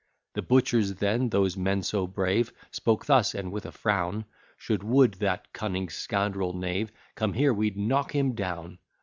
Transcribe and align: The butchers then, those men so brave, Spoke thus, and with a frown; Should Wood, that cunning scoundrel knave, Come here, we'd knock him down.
The 0.33 0.41
butchers 0.41 0.95
then, 0.95 1.29
those 1.29 1.55
men 1.55 1.83
so 1.83 2.07
brave, 2.07 2.51
Spoke 2.71 3.05
thus, 3.05 3.35
and 3.35 3.51
with 3.51 3.67
a 3.67 3.71
frown; 3.71 4.25
Should 4.57 4.81
Wood, 4.81 5.13
that 5.19 5.53
cunning 5.53 5.89
scoundrel 5.91 6.53
knave, 6.53 6.91
Come 7.13 7.33
here, 7.33 7.53
we'd 7.53 7.77
knock 7.77 8.15
him 8.15 8.33
down. 8.33 8.79